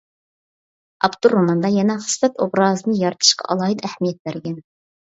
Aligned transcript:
ئاپتور 1.05 1.35
روماندا 1.37 1.71
يەنە 1.75 1.99
خىسلەت 2.07 2.43
ئوبرازىنى 2.47 2.99
يارىتىشقا 3.05 3.51
ئالاھىدە 3.53 3.89
ئەھمىيەت 3.93 4.23
بەرگەن. 4.27 4.61